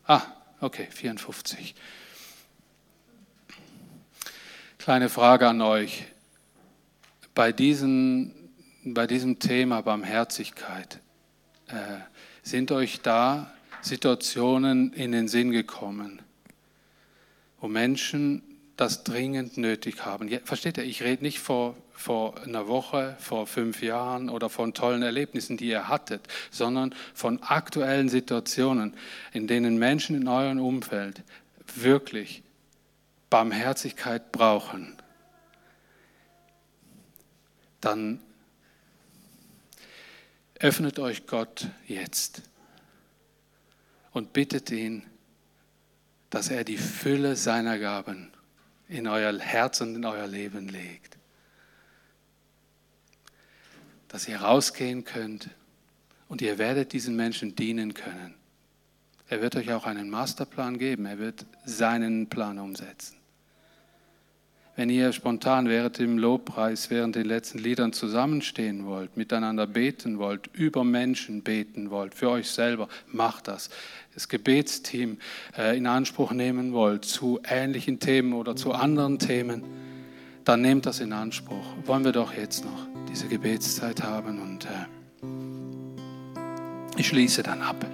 [0.08, 0.24] Ah,
[0.60, 1.76] okay, 54.
[4.80, 6.08] Kleine Frage an euch.
[7.36, 8.39] Bei, diesen,
[8.84, 11.00] bei diesem Thema Barmherzigkeit,
[11.68, 11.74] äh,
[12.44, 13.52] sind euch da
[13.82, 16.22] Situationen in den Sinn gekommen,
[17.60, 18.44] wo Menschen
[18.78, 20.30] das dringend nötig haben.
[20.46, 25.02] Versteht ihr, ich rede nicht vor, vor einer Woche, vor fünf Jahren oder von tollen
[25.04, 28.94] Erlebnissen, die ihr hattet, sondern von aktuellen Situationen,
[29.34, 31.24] in denen Menschen in eurem Umfeld
[31.76, 32.42] wirklich
[33.30, 34.96] Barmherzigkeit brauchen.
[37.82, 38.22] Dann
[40.60, 42.44] öffnet euch Gott jetzt
[44.12, 45.06] und bittet ihn,
[46.30, 48.32] dass er die Fülle seiner Gaben
[48.88, 51.18] in euer Herz und in euer Leben legt.
[54.08, 55.50] Dass ihr rausgehen könnt
[56.28, 58.36] und ihr werdet diesen Menschen dienen können.
[59.28, 63.19] Er wird euch auch einen Masterplan geben, er wird seinen Plan umsetzen.
[64.80, 70.50] Wenn ihr spontan während dem Lobpreis, während den letzten Liedern zusammenstehen wollt, miteinander beten wollt,
[70.54, 73.70] über Menschen beten wollt, für euch selber, macht das.
[74.14, 75.18] Das Gebetsteam
[75.58, 79.66] äh, in Anspruch nehmen wollt zu ähnlichen Themen oder zu anderen Themen,
[80.46, 81.66] dann nehmt das in Anspruch.
[81.84, 84.86] Wollen wir doch jetzt noch diese Gebetszeit haben und äh,
[86.96, 87.86] ich schließe dann ab.